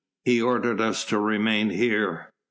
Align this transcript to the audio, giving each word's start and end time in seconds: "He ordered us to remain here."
"He 0.25 0.41
ordered 0.41 0.81
us 0.81 1.05
to 1.05 1.19
remain 1.19 1.69
here." 1.69 2.29